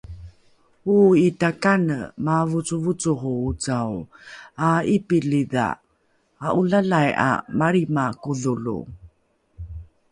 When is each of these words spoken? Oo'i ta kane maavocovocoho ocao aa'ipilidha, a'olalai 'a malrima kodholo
Oo'i 0.93 1.25
ta 1.41 1.49
kane 1.63 1.97
maavocovocoho 2.25 3.31
ocao 3.49 3.95
aa'ipilidha, 4.69 5.67
a'olalai 6.47 7.09
'a 7.17 7.29
malrima 7.57 8.05
kodholo 8.21 8.77